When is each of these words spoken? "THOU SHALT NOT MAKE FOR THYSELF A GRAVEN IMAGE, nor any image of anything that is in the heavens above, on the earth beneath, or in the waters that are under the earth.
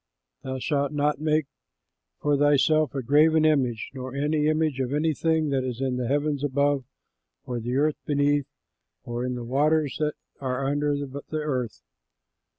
"THOU 0.41 0.57
SHALT 0.57 0.91
NOT 0.93 1.21
MAKE 1.21 1.45
FOR 2.21 2.35
THYSELF 2.35 2.95
A 2.95 3.03
GRAVEN 3.03 3.45
IMAGE, 3.45 3.91
nor 3.93 4.15
any 4.15 4.47
image 4.47 4.79
of 4.79 4.91
anything 4.95 5.49
that 5.49 5.63
is 5.63 5.79
in 5.79 5.97
the 5.97 6.07
heavens 6.07 6.43
above, 6.43 6.85
on 7.45 7.61
the 7.61 7.75
earth 7.77 7.97
beneath, 8.07 8.47
or 9.03 9.23
in 9.23 9.35
the 9.35 9.43
waters 9.43 9.97
that 9.99 10.15
are 10.39 10.65
under 10.65 10.95
the 10.97 11.21
earth. 11.33 11.83